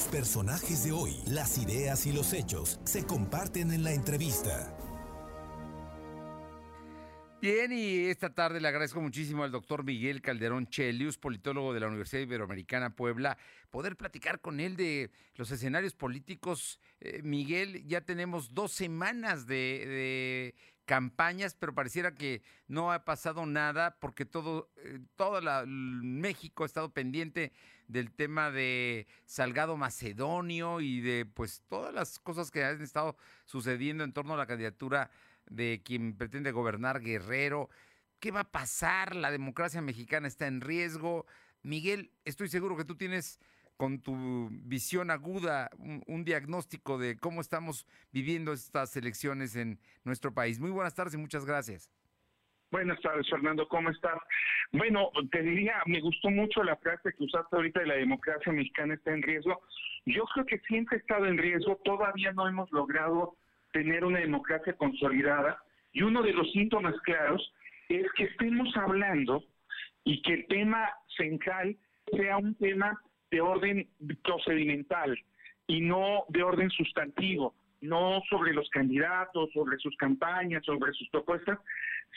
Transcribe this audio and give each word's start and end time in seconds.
Los 0.00 0.08
personajes 0.08 0.82
de 0.84 0.92
hoy, 0.92 1.14
las 1.26 1.58
ideas 1.58 2.06
y 2.06 2.12
los 2.12 2.32
hechos 2.32 2.80
se 2.84 3.04
comparten 3.04 3.70
en 3.70 3.84
la 3.84 3.92
entrevista. 3.92 4.74
Bien, 7.42 7.70
y 7.70 8.06
esta 8.06 8.32
tarde 8.32 8.62
le 8.62 8.68
agradezco 8.68 9.02
muchísimo 9.02 9.44
al 9.44 9.50
doctor 9.50 9.84
Miguel 9.84 10.22
Calderón 10.22 10.68
Chelius, 10.68 11.18
politólogo 11.18 11.74
de 11.74 11.80
la 11.80 11.88
Universidad 11.88 12.22
Iberoamericana 12.22 12.96
Puebla, 12.96 13.36
poder 13.70 13.96
platicar 13.96 14.40
con 14.40 14.58
él 14.60 14.74
de 14.74 15.10
los 15.34 15.50
escenarios 15.50 15.92
políticos. 15.92 16.80
Eh, 17.00 17.20
Miguel, 17.22 17.86
ya 17.86 18.00
tenemos 18.00 18.54
dos 18.54 18.72
semanas 18.72 19.46
de, 19.46 20.54
campañas, 20.90 21.54
pero 21.54 21.72
pareciera 21.72 22.16
que 22.16 22.42
no 22.66 22.90
ha 22.90 23.04
pasado 23.04 23.46
nada 23.46 23.96
porque 24.00 24.24
todo, 24.24 24.72
eh, 24.78 24.98
todo 25.14 25.40
México 25.64 26.64
ha 26.64 26.66
estado 26.66 26.92
pendiente 26.92 27.52
del 27.86 28.10
tema 28.10 28.50
de 28.50 29.06
Salgado 29.24 29.76
Macedonio 29.76 30.80
y 30.80 31.00
de 31.00 31.26
pues 31.26 31.62
todas 31.68 31.94
las 31.94 32.18
cosas 32.18 32.50
que 32.50 32.64
han 32.64 32.82
estado 32.82 33.16
sucediendo 33.44 34.02
en 34.02 34.12
torno 34.12 34.34
a 34.34 34.36
la 34.36 34.48
candidatura 34.48 35.12
de 35.48 35.80
quien 35.84 36.16
pretende 36.16 36.50
gobernar 36.50 37.00
Guerrero. 37.00 37.70
¿Qué 38.18 38.32
va 38.32 38.40
a 38.40 38.50
pasar? 38.50 39.14
La 39.14 39.30
democracia 39.30 39.80
mexicana 39.80 40.26
está 40.26 40.48
en 40.48 40.60
riesgo. 40.60 41.24
Miguel, 41.62 42.10
estoy 42.24 42.48
seguro 42.48 42.76
que 42.76 42.84
tú 42.84 42.96
tienes 42.96 43.38
con 43.80 44.02
tu 44.02 44.50
visión 44.50 45.10
aguda 45.10 45.70
un, 46.06 46.22
diagnóstico 46.22 46.98
de 46.98 47.16
cómo 47.16 47.40
estamos 47.40 47.86
viviendo 48.12 48.52
estas 48.52 48.94
elecciones 48.94 49.56
en 49.56 49.78
nuestro 50.04 50.34
país. 50.34 50.60
Muy 50.60 50.70
buenas 50.70 50.94
tardes 50.94 51.14
y 51.14 51.16
muchas 51.16 51.46
gracias. 51.46 51.90
Buenas 52.70 53.00
tardes, 53.00 53.26
Fernando, 53.30 53.66
¿cómo 53.68 53.88
estás? 53.88 54.18
Bueno, 54.72 55.10
te 55.32 55.40
diría, 55.40 55.76
me 55.86 56.02
gustó 56.02 56.28
mucho 56.28 56.62
la 56.62 56.76
frase 56.76 57.14
que 57.16 57.24
usaste 57.24 57.56
ahorita 57.56 57.80
de 57.80 57.86
la 57.86 57.94
democracia 57.94 58.52
mexicana 58.52 58.92
está 58.92 59.14
en 59.14 59.22
riesgo. 59.22 59.62
Yo 60.04 60.24
creo 60.34 60.44
que 60.44 60.58
siempre 60.68 60.98
ha 60.98 61.00
estado 61.00 61.24
en 61.24 61.38
riesgo, 61.38 61.76
todavía 61.82 62.32
no 62.32 62.46
hemos 62.46 62.70
logrado 62.72 63.38
tener 63.72 64.04
una 64.04 64.18
democracia 64.18 64.74
consolidada 64.74 65.58
y 65.94 66.02
uno 66.02 66.22
de 66.22 66.34
los 66.34 66.52
síntomas 66.52 67.00
claros 67.00 67.50
es 67.88 68.06
que 68.14 68.24
estemos 68.24 68.76
hablando 68.76 69.42
y 70.04 70.20
que 70.20 70.34
el 70.34 70.46
tema 70.48 70.86
central 71.16 71.78
sea 72.14 72.36
un 72.36 72.54
tema 72.56 73.00
de 73.30 73.40
orden 73.40 73.88
procedimental 74.22 75.18
y 75.66 75.80
no 75.80 76.24
de 76.28 76.42
orden 76.42 76.70
sustantivo, 76.70 77.54
no 77.80 78.22
sobre 78.28 78.52
los 78.52 78.68
candidatos, 78.70 79.50
sobre 79.52 79.78
sus 79.78 79.96
campañas, 79.96 80.64
sobre 80.64 80.92
sus 80.92 81.08
propuestas, 81.10 81.58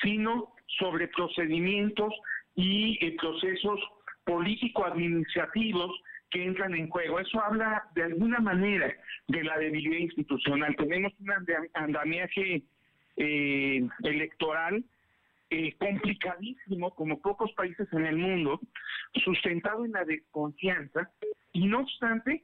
sino 0.02 0.53
sobre 0.80 1.08
procedimientos 1.09 2.14
y 2.56 2.97
eh, 3.06 3.16
procesos 3.19 3.80
político-administrativos 4.25 5.91
que 6.30 6.44
entran 6.44 6.73
en 6.73 6.89
juego. 6.89 7.19
Eso 7.19 7.41
habla 7.41 7.84
de 7.94 8.03
alguna 8.03 8.39
manera 8.39 8.91
de 9.28 9.44
la 9.44 9.58
debilidad 9.58 10.00
institucional. 10.00 10.75
Tenemos 10.75 11.14
un 11.19 11.31
andamiaje 11.73 12.64
eh, 13.17 13.88
electoral 14.03 14.84
eh, 15.52 15.75
complicadísimo, 15.78 16.95
como 16.95 17.22
pocos 17.22 17.52
países 17.53 17.88
en 17.94 18.08
el 18.08 18.17
mundo, 18.17 18.59
sustentado 19.22 19.86
en 19.86 19.92
la 19.92 20.03
desconfianza, 20.06 21.11
y 21.52 21.67
no 21.67 21.81
obstante, 21.81 22.44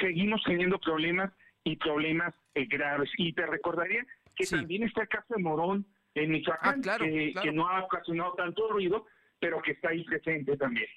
seguimos 0.00 0.42
teniendo 0.44 0.78
problemas 0.78 1.32
y 1.64 1.76
problemas 1.76 2.34
eh, 2.54 2.66
graves. 2.66 3.10
Y 3.16 3.32
te 3.32 3.46
recordaría 3.46 4.06
que 4.36 4.46
también 4.46 4.84
está 4.84 5.02
el 5.02 5.08
caso 5.08 5.34
de 5.34 5.42
Morón 5.42 5.86
en 6.14 6.30
Michoacán, 6.30 6.82
ah, 6.88 6.98
que 6.98 7.52
no 7.52 7.68
ha 7.68 7.84
ocasionado 7.84 8.34
tanto 8.34 8.68
ruido, 8.68 9.06
pero 9.38 9.62
que 9.62 9.72
está 9.72 9.90
ahí 9.90 10.04
presente 10.04 10.56
también. 10.56 10.88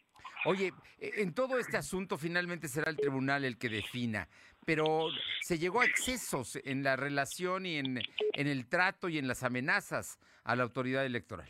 Oye, 0.46 0.74
e, 1.00 1.22
en 1.22 1.34
todo 1.34 1.58
este 1.58 1.78
asunto 1.78 2.18
finalmente 2.18 2.68
será 2.68 2.92
el 2.92 2.98
tribunal 2.98 3.46
el 3.46 3.58
que 3.58 3.70
defina, 3.70 4.28
pero 4.66 5.08
se 5.42 5.58
llegó 5.58 5.82
a 5.82 5.86
excesos 5.86 6.60
en 6.64 6.84
la 6.84 6.96
relación 6.96 7.66
y 7.66 7.78
en, 7.78 8.00
en 8.34 8.48
el 8.48 8.68
trato 8.68 9.08
y 9.10 9.18
en 9.18 9.28
las 9.28 9.44
amenazas 9.44 10.20
a 10.44 10.56
la 10.56 10.64
autoridad 10.64 11.06
electoral. 11.06 11.48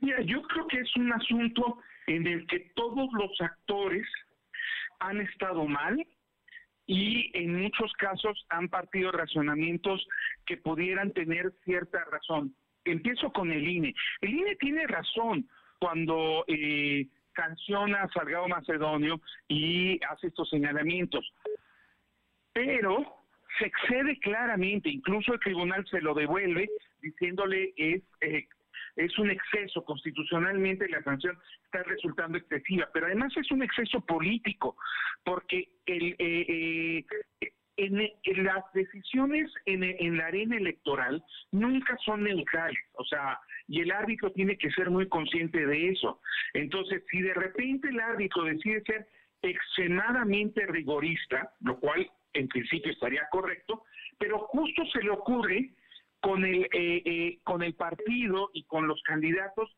Mira, 0.00 0.20
yo 0.22 0.42
creo 0.42 0.66
que 0.66 0.80
es 0.80 0.96
un 0.96 1.12
asunto 1.12 1.78
en 2.06 2.26
el 2.26 2.46
que 2.46 2.60
todos 2.74 3.08
los 3.12 3.40
actores 3.40 4.06
han 5.00 5.20
estado 5.20 5.66
mal 5.66 6.06
y 6.86 7.30
en 7.34 7.62
muchos 7.62 7.92
casos 7.94 8.46
han 8.48 8.68
partido 8.68 9.12
razonamientos 9.12 10.06
que 10.46 10.56
pudieran 10.56 11.12
tener 11.12 11.52
cierta 11.64 12.04
razón. 12.10 12.54
Empiezo 12.84 13.30
con 13.32 13.52
el 13.52 13.68
INE. 13.68 13.94
El 14.22 14.30
INE 14.30 14.56
tiene 14.56 14.86
razón 14.86 15.46
cuando 15.78 16.44
eh, 16.48 17.06
sanciona 17.36 18.02
a 18.02 18.08
Salgado 18.08 18.48
Macedonio 18.48 19.20
y 19.48 20.00
hace 20.08 20.28
estos 20.28 20.48
señalamientos. 20.48 21.30
Pero 22.52 23.18
se 23.58 23.66
excede 23.66 24.18
claramente, 24.20 24.88
incluso 24.88 25.34
el 25.34 25.40
tribunal 25.40 25.86
se 25.88 26.00
lo 26.00 26.14
devuelve 26.14 26.68
diciéndole 27.00 27.72
es 27.76 28.02
eh, 28.20 28.48
es 28.98 29.16
un 29.18 29.30
exceso 29.30 29.84
constitucionalmente 29.84 30.88
la 30.88 31.02
sanción 31.02 31.38
está 31.64 31.84
resultando 31.84 32.36
excesiva, 32.36 32.88
pero 32.92 33.06
además 33.06 33.32
es 33.36 33.50
un 33.52 33.62
exceso 33.62 34.00
político 34.00 34.76
porque 35.24 35.68
el, 35.86 36.16
eh, 36.18 37.04
eh, 37.40 37.52
en, 37.76 38.44
las 38.44 38.64
decisiones 38.74 39.52
en, 39.66 39.84
en 39.84 40.16
la 40.16 40.26
arena 40.26 40.56
electoral 40.56 41.22
nunca 41.52 41.96
son 42.04 42.24
neutrales, 42.24 42.78
o 42.94 43.04
sea, 43.04 43.38
y 43.68 43.82
el 43.82 43.92
árbitro 43.92 44.32
tiene 44.32 44.58
que 44.58 44.70
ser 44.72 44.90
muy 44.90 45.08
consciente 45.08 45.64
de 45.64 45.90
eso. 45.90 46.20
Entonces, 46.54 47.04
si 47.08 47.20
de 47.20 47.34
repente 47.34 47.88
el 47.88 48.00
árbitro 48.00 48.44
decide 48.44 48.82
ser 48.82 49.06
extremadamente 49.42 50.66
rigorista, 50.66 51.52
lo 51.60 51.78
cual 51.78 52.10
en 52.32 52.48
principio 52.48 52.90
estaría 52.90 53.28
correcto, 53.30 53.84
pero 54.18 54.40
justo 54.40 54.84
se 54.86 55.02
le 55.02 55.10
ocurre 55.10 55.70
con 56.20 56.44
el, 56.44 56.64
eh, 56.64 57.02
eh, 57.04 57.38
con 57.44 57.62
el 57.62 57.74
partido 57.74 58.50
y 58.52 58.64
con 58.64 58.86
los 58.86 59.02
candidatos 59.02 59.70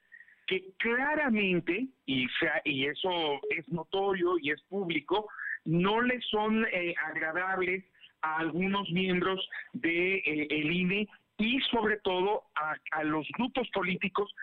que 0.46 0.72
claramente, 0.78 1.86
y, 2.06 2.26
y 2.64 2.86
eso 2.86 3.40
es 3.50 3.68
notorio 3.68 4.36
y 4.40 4.50
es 4.50 4.60
público, 4.62 5.28
no 5.64 6.00
le 6.00 6.20
son 6.22 6.66
eh, 6.72 6.92
agradables 7.06 7.84
a 8.22 8.38
algunos 8.38 8.90
miembros 8.90 9.48
del 9.72 10.20
de, 10.24 10.46
el 10.50 10.72
INE 10.72 11.08
y 11.38 11.60
sobre 11.70 11.98
todo 11.98 12.44
a, 12.56 13.04
los 13.04 13.26
grupos 13.38 13.68
políticos 13.70 14.34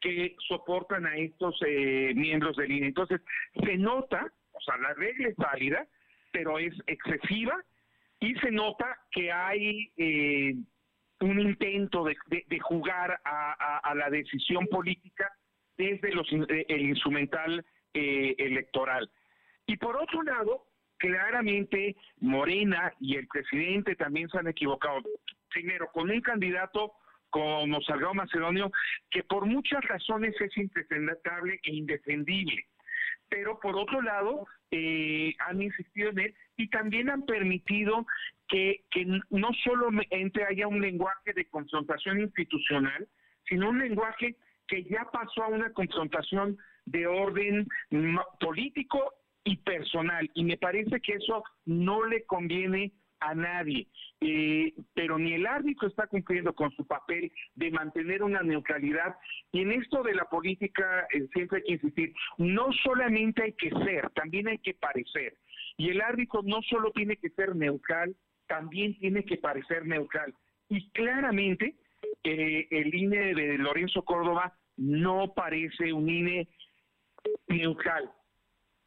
que 0.00 0.36
soportan 0.46 1.06
a 1.06 1.16
estos 1.16 1.60
eh, 1.66 2.12
miembros 2.14 2.56
del 2.56 2.70
INE. 2.70 2.86
Entonces, 2.86 3.20
se 3.64 3.76
nota, 3.76 4.32
o 4.52 4.60
sea, 4.60 4.78
la 4.78 4.94
regla 4.94 5.28
es 5.28 5.36
válida, 5.36 5.86
pero 6.30 6.58
es 6.58 6.74
excesiva 6.86 7.60
y 8.20 8.34
se 8.36 8.50
nota 8.50 8.96
que 9.10 9.32
hay 9.32 9.90
eh, 9.96 10.54
un 11.20 11.40
intento 11.40 12.04
de, 12.04 12.16
jugar 12.60 13.20
a, 13.24 13.94
la 13.94 14.10
decisión 14.10 14.66
política 14.66 15.30
desde 15.76 16.12
los, 16.12 16.26
eh, 16.32 16.66
el 16.68 16.82
instrumental 16.82 17.64
electoral. 17.92 19.10
Y 19.66 19.76
por 19.76 19.96
otro 19.96 20.22
lado, 20.22 20.66
claramente 20.98 21.96
Morena 22.20 22.92
y 23.00 23.16
el 23.16 23.26
presidente 23.26 23.96
también 23.96 24.28
se 24.28 24.38
han 24.38 24.46
equivocado 24.46 25.02
primero, 25.48 25.88
con 25.92 26.10
un 26.10 26.20
candidato 26.20 26.92
como 27.30 27.80
Salgado 27.82 28.14
Macedonio, 28.14 28.70
que 29.10 29.22
por 29.22 29.46
muchas 29.46 29.84
razones 29.84 30.34
es 30.40 30.56
impresentable 30.56 31.60
e 31.62 31.74
indefendible. 31.74 32.66
Pero 33.28 33.58
por 33.60 33.76
otro 33.76 34.00
lado, 34.02 34.46
eh, 34.70 35.34
han 35.40 35.62
insistido 35.62 36.10
en 36.10 36.18
él 36.20 36.34
y 36.56 36.68
también 36.68 37.10
han 37.10 37.22
permitido 37.22 38.06
que, 38.48 38.84
que 38.90 39.04
no 39.30 39.48
solamente 39.64 40.44
haya 40.44 40.66
un 40.66 40.80
lenguaje 40.80 41.32
de 41.34 41.46
confrontación 41.46 42.20
institucional, 42.20 43.06
sino 43.48 43.70
un 43.70 43.78
lenguaje 43.78 44.36
que 44.66 44.84
ya 44.84 45.08
pasó 45.10 45.44
a 45.44 45.48
una 45.48 45.72
confrontación 45.72 46.58
de 46.84 47.06
orden 47.06 47.66
político 48.40 49.14
y 49.44 49.56
personal. 49.56 50.30
Y 50.34 50.44
me 50.44 50.58
parece 50.58 51.00
que 51.00 51.14
eso 51.14 51.42
no 51.64 52.04
le 52.04 52.24
conviene 52.24 52.92
a 53.20 53.34
nadie. 53.34 53.86
Eh, 54.20 54.74
pero 54.94 55.18
ni 55.18 55.32
el 55.34 55.46
árbitro 55.46 55.88
está 55.88 56.06
cumpliendo 56.06 56.52
con 56.52 56.70
su 56.72 56.86
papel 56.86 57.32
de 57.54 57.70
mantener 57.70 58.22
una 58.22 58.42
neutralidad. 58.42 59.16
Y 59.52 59.62
en 59.62 59.72
esto 59.72 60.02
de 60.02 60.14
la 60.14 60.24
política 60.24 61.06
eh, 61.12 61.28
siempre 61.32 61.58
hay 61.58 61.64
que 61.64 61.72
insistir, 61.72 62.12
no 62.38 62.72
solamente 62.84 63.42
hay 63.42 63.52
que 63.52 63.70
ser, 63.70 64.10
también 64.10 64.48
hay 64.48 64.58
que 64.58 64.74
parecer. 64.74 65.36
Y 65.76 65.90
el 65.90 66.00
árbitro 66.00 66.42
no 66.42 66.60
solo 66.62 66.90
tiene 66.92 67.16
que 67.16 67.30
ser 67.30 67.54
neutral, 67.54 68.14
también 68.46 68.98
tiene 68.98 69.24
que 69.24 69.36
parecer 69.36 69.86
neutral. 69.86 70.34
Y 70.68 70.90
claramente 70.90 71.76
eh, 72.24 72.66
el 72.70 72.94
INE 72.94 73.34
de 73.34 73.58
Lorenzo 73.58 74.02
Córdoba 74.04 74.52
no 74.76 75.32
parece 75.34 75.92
un 75.92 76.08
INE 76.08 76.48
neutral. 77.48 78.10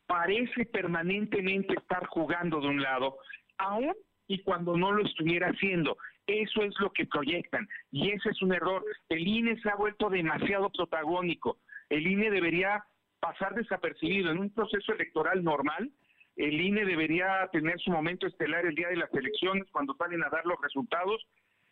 Parece 0.08 0.66
permanentemente 0.66 1.74
estar 1.74 2.06
jugando 2.08 2.60
de 2.60 2.68
un 2.68 2.82
lado, 2.82 3.18
aún 3.58 3.94
y 4.32 4.40
cuando 4.40 4.78
no 4.78 4.92
lo 4.92 5.04
estuviera 5.04 5.50
haciendo. 5.50 5.98
Eso 6.26 6.64
es 6.64 6.74
lo 6.80 6.92
que 6.92 7.06
proyectan 7.06 7.68
y 7.92 8.12
ese 8.12 8.30
es 8.30 8.42
un 8.42 8.54
error. 8.54 8.84
El 9.10 9.28
INE 9.28 9.60
se 9.62 9.70
ha 9.70 9.76
vuelto 9.76 10.10
demasiado 10.10 10.70
protagónico. 10.70 11.58
El 11.90 12.08
INE 12.08 12.32
debería 12.32 12.86
pasar 13.20 13.54
desapercibido 13.56 14.32
en 14.32 14.40
un 14.40 14.50
proceso 14.54 14.94
electoral 14.94 15.44
normal. 15.44 15.92
el 16.38 16.62
INE 16.62 16.86
debería 16.86 17.48
tener 17.52 17.78
su 17.80 17.92
momento 17.92 18.26
estelar 18.26 18.66
el 18.66 18.74
día 18.74 18.88
de 18.88 18.96
las 18.96 19.14
elecciones 19.14 19.66
cuando 19.72 19.94
salen 19.96 20.24
a 20.24 20.30
dar 20.30 20.46
los 20.46 20.60
resultados 20.62 21.22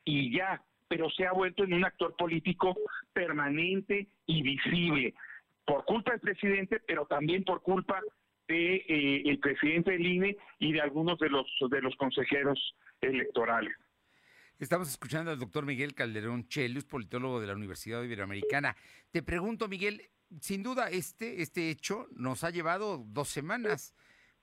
y 0.04 0.36
ya, 0.36 0.62
pero 0.90 1.10
se 1.12 1.26
ha 1.26 1.32
vuelto 1.32 1.64
en 1.64 1.74
un 1.74 1.86
actor 1.86 2.14
político 2.18 2.76
permanente 3.14 4.08
y 4.26 4.42
visible 4.42 5.14
por 5.66 5.86
culpa 5.86 6.12
del 6.12 6.20
presidente, 6.20 6.82
pero 6.86 7.06
también 7.06 7.46
por 7.46 7.62
culpa 7.62 8.02
de 8.50 8.76
eh, 8.76 9.22
el 9.26 9.40
presidente 9.40 9.92
del 9.92 10.06
INE 10.06 10.38
y 10.58 10.74
de 10.74 10.82
algunos 10.82 11.18
de 11.20 11.30
los 11.30 11.48
de 11.70 11.82
los 11.82 11.96
consejeros 11.96 12.76
electorales. 13.00 13.74
Estamos 14.58 14.90
escuchando 14.90 15.32
al 15.32 15.40
doctor 15.40 15.66
Miguel 15.66 15.94
Calderón 15.94 16.48
Chelius, 16.50 16.84
politólogo 16.84 17.40
de 17.40 17.48
la 17.48 17.54
Universidad 17.54 18.04
Iberoamericana. 18.04 18.76
Te 19.12 19.24
pregunto, 19.24 19.70
Miguel, 19.70 20.02
sin 20.42 20.64
duda 20.64 20.90
este, 20.90 21.42
este 21.42 21.70
hecho 21.70 22.08
nos 22.12 22.44
ha 22.44 22.50
llevado 22.50 22.98
dos 23.08 23.30
semanas, 23.30 23.96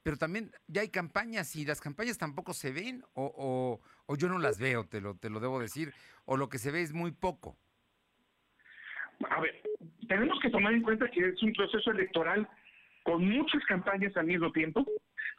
pero 0.03 0.17
también 0.17 0.53
ya 0.69 0.81
hay 0.81 0.89
campañas 0.89 1.55
y 1.57 1.67
las 1.67 1.81
campañas 1.81 2.17
tampoco 2.17 2.55
se 2.55 2.73
ven 2.73 3.03
o, 3.13 3.81
o, 4.07 4.17
yo 4.17 4.29
no 4.29 4.39
las 4.39 4.59
veo, 4.59 4.87
te 4.87 5.01
lo, 5.01 5.17
te 5.17 5.29
lo 5.29 5.41
debo 5.41 5.61
decir, 5.61 5.93
o 6.25 6.37
lo 6.37 6.49
que 6.49 6.59
se 6.59 6.71
ve 6.71 6.81
es 6.81 6.95
muy 6.95 7.11
poco. 7.11 7.59
A 9.29 9.41
ver, 9.41 9.63
tenemos 10.09 10.39
que 10.41 10.51
tomar 10.51 10.73
en 10.73 10.83
cuenta 10.83 11.11
que 11.11 11.29
es 11.29 11.43
un 11.43 11.53
proceso 11.53 11.91
electoral 11.91 12.49
con 13.07 13.25
muchas 13.25 13.65
campañas 13.67 14.17
al 14.17 14.27
mismo 14.27 14.51
tiempo, 14.51 14.85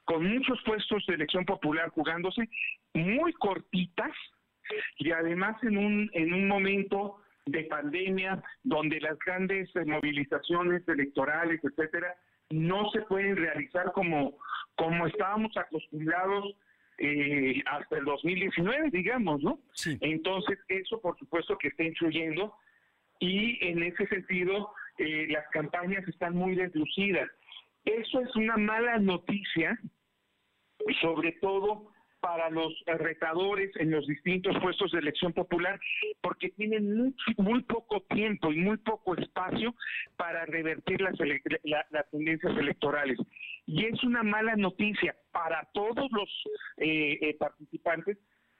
con 0.06 0.26
muchos 0.26 0.58
puestos 0.66 1.06
de 1.06 1.16
elección 1.16 1.44
popular 1.44 1.90
jugándose, 1.90 2.50
muy 2.94 3.34
cortitas 3.34 4.12
y 5.00 5.12
además 5.12 5.62
en 5.64 5.78
un, 5.78 6.10
en 6.14 6.34
un 6.34 6.48
momento 6.48 7.18
de 7.46 7.66
pandemia 7.66 8.42
donde 8.64 9.02
las 9.02 9.20
grandes 9.20 9.70
movilizaciones 9.86 10.88
electorales, 10.88 11.60
etcétera, 11.62 12.16
no 12.50 12.90
se 12.92 13.02
pueden 13.02 13.36
realizar 13.36 13.92
como, 13.92 14.38
como 14.76 15.06
estábamos 15.06 15.52
acostumbrados 15.58 16.56
eh, 17.00 17.62
hasta 17.66 17.98
el 17.98 18.06
2019, 18.06 18.92
digamos, 18.92 19.44
¿no? 19.44 19.60
Entonces, 20.00 20.58
eso 20.70 21.02
por 21.02 21.20
supuesto 21.20 21.58
que 21.58 21.68
está 21.68 21.84
influyendo 21.84 22.56
y 23.20 23.58
en 23.68 23.84
ese 23.84 24.08
sentido 24.08 24.72
eh, 25.00 25.28
las 25.30 25.48
campañas 25.50 26.08
están 26.08 26.34
muy 26.34 26.56
deslucidas. 26.56 27.30
Eso 27.86 28.22
es 28.22 28.36
una 28.36 28.58
mala 28.58 29.00
noticia, 29.00 29.80
sobre 31.02 31.34
todo 31.34 31.92
para 32.20 32.50
los 32.50 32.74
retadores 32.86 33.72
en 33.78 33.92
los 33.92 34.06
distintos 34.08 34.56
puestos 34.62 34.92
de 34.92 35.00
elección 35.00 35.34
popular, 35.34 35.80
porque 36.22 36.50
tienen 36.50 37.14
muy, 37.38 37.62
poco 37.64 38.02
tiempo 38.10 38.52
y 38.52 38.58
muy 38.58 38.78
poco 38.78 39.16
espacio 39.16 39.76
para 40.16 40.46
revertir 40.46 41.02
las, 41.02 41.16
tendencias 42.12 42.58
electorales. 42.58 43.18
Y 43.66 43.86
es 43.86 44.04
una 44.04 44.24
mala 44.24 44.56
noticia 44.56 45.16
para 45.32 45.70
todos 45.74 46.12
los 46.12 46.30
eh, 46.78 47.18
eh, 47.22 47.38
participantes, 47.40 48.18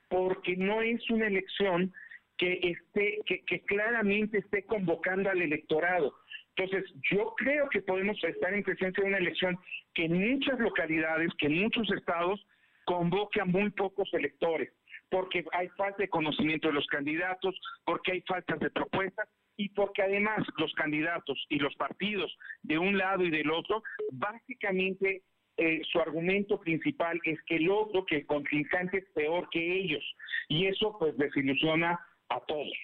porque 0.08 0.56
no 0.56 0.80
es 0.80 1.08
una 1.10 1.26
elección 1.26 1.92
que 2.36 2.60
esté, 2.62 3.18
que 3.26 3.60
claramente 3.66 4.38
esté 4.38 4.64
convocando 4.64 5.28
al 5.28 5.42
electorado 5.42 6.14
entonces, 6.58 6.92
yo 7.08 7.34
creo 7.36 7.68
que 7.68 7.82
podemos 7.82 8.22
estar 8.24 8.52
en 8.52 8.64
presencia 8.64 9.02
de 9.02 9.08
una 9.08 9.18
elección 9.18 9.56
que 9.94 10.06
en 10.06 10.32
muchas 10.32 10.58
localidades, 10.58 11.30
que 11.38 11.46
en 11.46 11.62
muchos 11.62 11.88
estados, 11.92 12.44
convoque 12.84 13.40
a 13.40 13.44
muy 13.44 13.70
pocos 13.70 14.12
electores, 14.12 14.72
porque 15.08 15.44
hay 15.52 15.68
falta 15.76 15.98
de 15.98 16.08
conocimiento 16.08 16.66
de 16.66 16.74
los 16.74 16.86
candidatos, 16.88 17.54
porque 17.84 18.12
hay 18.12 18.22
falta 18.22 18.56
de 18.56 18.70
propuestas 18.70 19.28
y 19.56 19.68
porque 19.68 20.02
además 20.02 20.44
los 20.56 20.72
candidatos 20.74 21.46
y 21.48 21.60
los 21.60 21.74
partidos 21.76 22.36
de 22.62 22.76
un 22.78 22.98
lado 22.98 23.24
y 23.24 23.30
del 23.30 23.52
otro, 23.52 23.82
básicamente 24.10 25.22
eh, 25.58 25.80
su 25.92 26.00
argumento 26.00 26.58
principal 26.58 27.20
es 27.24 27.40
que 27.42 27.56
el 27.56 27.70
otro, 27.70 28.04
que 28.04 28.16
el 28.16 28.26
contrincante 28.26 28.98
es 28.98 29.04
peor 29.14 29.48
que 29.50 29.78
ellos. 29.80 30.04
Y 30.48 30.66
eso 30.66 30.96
pues 30.98 31.16
desilusiona 31.16 32.00
a 32.30 32.40
todos. 32.40 32.76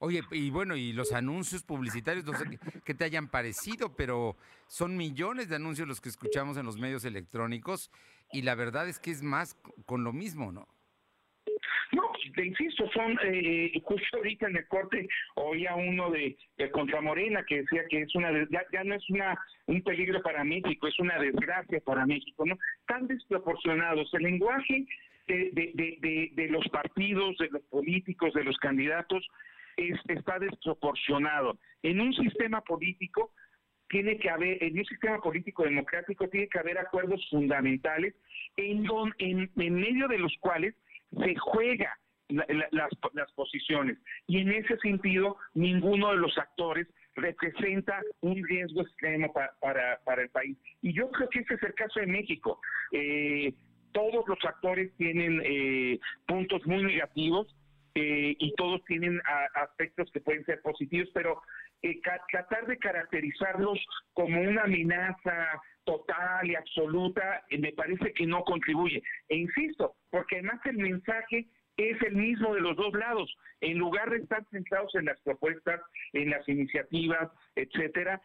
Oye, 0.00 0.22
y 0.30 0.50
bueno, 0.50 0.76
y 0.76 0.92
los 0.92 1.12
anuncios 1.12 1.64
publicitarios, 1.64 2.24
no 2.24 2.32
sé 2.34 2.44
qué, 2.84 2.94
te 2.94 3.04
hayan 3.04 3.28
parecido, 3.28 3.96
pero 3.96 4.36
son 4.68 4.96
millones 4.96 5.48
de 5.48 5.56
anuncios 5.56 5.88
los 5.88 6.00
que 6.00 6.08
escuchamos 6.08 6.56
en 6.56 6.66
los 6.66 6.78
medios 6.78 7.04
electrónicos 7.04 7.90
y 8.32 8.42
la 8.42 8.54
verdad 8.54 8.88
es 8.88 9.00
que 9.00 9.10
es 9.10 9.22
más 9.22 9.60
con 9.86 10.04
lo 10.04 10.12
mismo, 10.12 10.52
¿no? 10.52 10.68
No, 11.90 12.02
te 12.34 12.44
insisto, 12.44 12.88
son, 12.92 13.18
eh, 13.24 13.72
justo 13.82 14.18
ahorita 14.18 14.46
en 14.46 14.58
el 14.58 14.68
corte 14.68 15.08
oía 15.34 15.74
uno 15.74 16.10
de, 16.10 16.36
de 16.58 16.70
Contra 16.70 17.00
Morena 17.00 17.42
que 17.44 17.62
decía 17.62 17.82
que 17.88 18.02
es 18.02 18.14
una, 18.14 18.30
ya, 18.50 18.62
ya 18.72 18.84
no 18.84 18.94
es 18.94 19.10
una 19.10 19.36
un 19.66 19.82
peligro 19.82 20.22
para 20.22 20.44
México, 20.44 20.86
es 20.86 20.98
una 20.98 21.18
desgracia 21.18 21.80
para 21.80 22.06
México, 22.06 22.44
¿no? 22.46 22.56
Tan 22.86 23.08
desproporcionados. 23.08 24.12
El 24.14 24.22
lenguaje 24.22 24.86
de, 25.26 25.50
de, 25.52 25.98
de, 26.00 26.30
de 26.34 26.48
los 26.48 26.68
partidos, 26.68 27.36
de 27.38 27.48
los 27.48 27.62
políticos, 27.64 28.32
de 28.34 28.44
los 28.44 28.56
candidatos, 28.58 29.26
está 30.08 30.38
desproporcionado. 30.38 31.58
En 31.82 32.00
un 32.00 32.12
sistema 32.14 32.60
político 32.60 33.32
tiene 33.88 34.18
que 34.18 34.30
haber, 34.30 34.62
en 34.62 34.78
un 34.78 34.84
sistema 34.84 35.18
político 35.20 35.64
democrático 35.64 36.28
tiene 36.28 36.48
que 36.48 36.58
haber 36.58 36.78
acuerdos 36.78 37.26
fundamentales 37.30 38.14
en, 38.56 38.84
don, 38.84 39.14
en, 39.18 39.50
medio 39.54 40.08
de 40.08 40.18
los 40.18 40.34
cuales 40.40 40.74
se 41.18 41.34
juega 41.36 41.98
las, 42.28 43.32
posiciones. 43.34 43.96
Y 44.26 44.40
en 44.40 44.52
ese 44.52 44.76
sentido, 44.78 45.36
ninguno 45.54 46.10
de 46.10 46.18
los 46.18 46.36
actores 46.36 46.86
representa 47.14 48.00
un 48.20 48.44
riesgo 48.46 48.82
extremo 48.82 49.32
para, 49.32 49.98
para 50.04 50.22
el 50.22 50.28
país. 50.28 50.56
Y 50.82 50.92
yo 50.92 51.10
creo 51.10 51.28
que 51.30 51.40
ese 51.40 51.54
es 51.54 51.62
el 51.62 51.74
caso 51.74 52.00
de 52.00 52.06
México. 52.06 52.60
Eh, 52.92 53.54
todos 53.92 54.28
los 54.28 54.38
actores 54.44 54.94
tienen 54.96 55.40
eh, 55.44 55.98
puntos 56.26 56.64
muy 56.66 56.82
negativos 56.82 57.56
eh, 57.94 58.36
y 58.38 58.54
todos 58.54 58.84
tienen 58.84 59.20
aspectos 59.54 60.10
que 60.12 60.20
pueden 60.20 60.44
ser 60.44 60.60
positivos, 60.62 61.08
pero 61.14 61.40
eh, 61.82 62.00
tratar 62.30 62.66
de 62.66 62.78
caracterizarlos 62.78 63.78
como 64.12 64.40
una 64.40 64.62
amenaza 64.62 65.60
total 65.84 66.50
y 66.50 66.54
absoluta 66.54 67.44
eh, 67.50 67.58
me 67.58 67.72
parece 67.72 68.12
que 68.12 68.26
no 68.26 68.42
contribuye. 68.44 69.02
E 69.28 69.36
insisto, 69.36 69.96
porque 70.10 70.36
además 70.36 70.60
el 70.66 70.78
mensaje 70.78 71.46
es 71.76 72.02
el 72.02 72.16
mismo 72.16 72.54
de 72.54 72.60
los 72.60 72.76
dos 72.76 72.92
lados. 72.94 73.34
En 73.60 73.78
lugar 73.78 74.10
de 74.10 74.18
estar 74.18 74.44
centrados 74.50 74.94
en 74.94 75.06
las 75.06 75.20
propuestas, 75.20 75.80
en 76.12 76.30
las 76.30 76.48
iniciativas, 76.48 77.30
etcétera, 77.54 78.20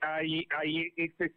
hay, 0.00 0.46
hay 0.50 0.92
este 0.96 1.32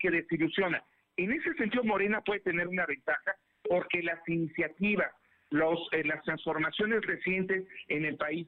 que 0.00 0.10
desilusiona. 0.10 0.82
En 1.16 1.32
ese 1.32 1.52
sentido, 1.54 1.84
Morena 1.84 2.20
puede 2.22 2.40
tener 2.40 2.68
una 2.68 2.86
ventaja 2.86 3.36
porque 3.68 4.02
las 4.02 4.20
iniciativas 4.28 5.12
los, 5.50 5.78
eh, 5.92 6.04
las 6.04 6.22
transformaciones 6.24 7.02
recientes 7.02 7.66
en 7.88 8.04
el 8.04 8.16
país, 8.16 8.46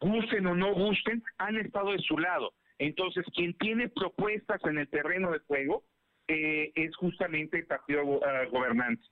gusten 0.00 0.46
o 0.46 0.54
no 0.54 0.74
gusten, 0.74 1.22
han 1.38 1.56
estado 1.56 1.92
de 1.92 1.98
su 1.98 2.18
lado. 2.18 2.52
Entonces, 2.78 3.24
quien 3.34 3.56
tiene 3.58 3.88
propuestas 3.88 4.60
en 4.64 4.78
el 4.78 4.88
terreno 4.88 5.30
de 5.30 5.38
juego 5.40 5.84
eh, 6.28 6.72
es 6.74 6.94
justamente 6.96 7.58
el 7.58 7.66
partido 7.66 8.20
ah, 8.24 8.44
gobernante. 8.50 9.04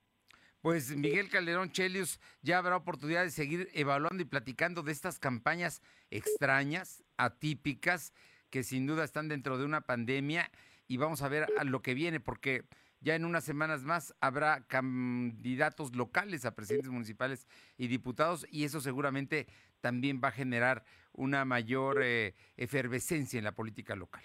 Pues 0.61 0.95
Miguel 0.95 1.29
Calderón 1.29 1.71
Chelius, 1.71 2.19
ya 2.43 2.59
habrá 2.59 2.75
oportunidad 2.75 3.23
de 3.23 3.31
seguir 3.31 3.69
evaluando 3.73 4.21
y 4.21 4.25
platicando 4.25 4.83
de 4.83 4.91
estas 4.91 5.17
campañas 5.17 5.81
extrañas, 6.11 7.03
atípicas, 7.17 8.13
que 8.51 8.61
sin 8.61 8.85
duda 8.85 9.03
están 9.03 9.27
dentro 9.27 9.57
de 9.57 9.65
una 9.65 9.81
pandemia 9.81 10.51
y 10.87 10.97
vamos 10.97 11.23
a 11.23 11.29
ver 11.29 11.47
a 11.57 11.63
lo 11.63 11.81
que 11.81 11.95
viene, 11.95 12.19
porque 12.19 12.63
ya 13.01 13.15
en 13.15 13.25
unas 13.25 13.43
semanas 13.43 13.83
más 13.83 14.15
habrá 14.21 14.65
candidatos 14.67 15.95
locales 15.95 16.45
a 16.45 16.55
presidentes 16.55 16.91
municipales 16.91 17.47
y 17.77 17.87
diputados 17.87 18.47
y 18.49 18.63
eso 18.63 18.79
seguramente 18.79 19.47
también 19.81 20.21
va 20.23 20.29
a 20.29 20.31
generar 20.31 20.83
una 21.11 21.43
mayor 21.43 22.01
eh, 22.03 22.35
efervescencia 22.57 23.37
en 23.37 23.43
la 23.43 23.53
política 23.53 23.95
local. 23.95 24.23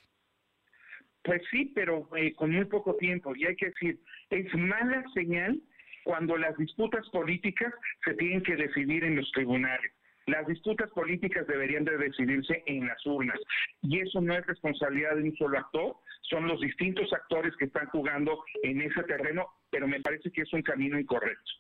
Pues 1.23 1.43
sí, 1.51 1.73
pero 1.75 2.09
eh, 2.17 2.35
con 2.35 2.53
muy 2.53 2.67
poco 2.67 2.95
tiempo. 2.97 3.35
Y 3.35 3.47
hay 3.47 3.57
que 3.57 3.67
decir, 3.67 3.99
es 4.31 4.55
mala 4.55 5.03
señal 5.13 5.61
cuando 6.05 6.37
las 6.37 6.57
disputas 6.57 7.09
políticas 7.09 7.75
se 8.05 8.15
tienen 8.15 8.43
que 8.43 8.55
decidir 8.55 9.03
en 9.03 9.17
los 9.17 9.29
tribunales. 9.33 9.91
Las 10.27 10.47
disputas 10.47 10.91
políticas 10.91 11.47
deberían 11.47 11.85
de 11.85 11.99
decidirse 11.99 12.63
en 12.67 12.87
las 12.87 13.05
urnas. 13.07 13.39
Y 13.83 14.01
eso 14.01 14.21
no 14.21 14.35
es 14.35 14.47
responsabilidad 14.47 15.17
de 15.17 15.23
un 15.25 15.37
solo 15.37 15.59
actor, 15.59 15.97
son 16.23 16.47
los 16.47 16.61
distintos 16.61 17.13
actores 17.13 17.55
que 17.57 17.67
están 17.67 17.87
jugando 17.89 18.45
en 18.63 18.81
ese 18.81 19.03
terreno, 19.05 19.49
pero 19.71 19.87
me 19.87 20.01
parece 20.01 20.31
que 20.31 20.43
es 20.43 20.53
un 20.53 20.63
camino 20.63 20.99
incorrecto. 20.99 21.53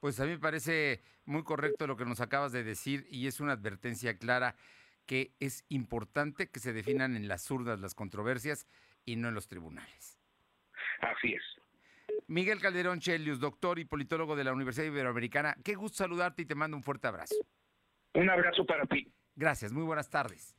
Pues 0.00 0.20
a 0.20 0.24
mí 0.24 0.32
me 0.32 0.38
parece 0.38 1.02
muy 1.24 1.44
correcto 1.44 1.86
lo 1.86 1.96
que 1.96 2.04
nos 2.04 2.20
acabas 2.20 2.52
de 2.52 2.62
decir 2.62 3.06
y 3.10 3.26
es 3.26 3.40
una 3.40 3.52
advertencia 3.52 4.18
clara 4.18 4.56
que 5.06 5.32
es 5.40 5.64
importante 5.68 6.50
que 6.50 6.60
se 6.60 6.72
definan 6.72 7.16
en 7.16 7.28
las 7.28 7.50
urnas 7.50 7.80
las 7.80 7.94
controversias 7.94 8.66
y 9.04 9.16
no 9.16 9.28
en 9.28 9.34
los 9.34 9.48
tribunales. 9.48 10.18
Así 11.00 11.34
es. 11.34 11.42
Miguel 12.26 12.60
Calderón 12.60 13.00
Chelius, 13.00 13.38
doctor 13.38 13.78
y 13.78 13.84
politólogo 13.84 14.34
de 14.36 14.44
la 14.44 14.52
Universidad 14.52 14.86
Iberoamericana, 14.86 15.56
qué 15.62 15.74
gusto 15.74 15.98
saludarte 15.98 16.42
y 16.42 16.46
te 16.46 16.54
mando 16.54 16.76
un 16.76 16.82
fuerte 16.82 17.06
abrazo. 17.06 17.34
Un 18.14 18.30
abrazo 18.30 18.64
para 18.64 18.84
ti. 18.86 19.12
Gracias, 19.34 19.72
muy 19.72 19.82
buenas 19.82 20.08
tardes. 20.08 20.56